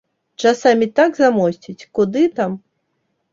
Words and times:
Часамі 0.43 0.87
так 0.99 1.19
замосціць, 1.19 1.87
куды 1.99 2.25
там! 2.41 2.57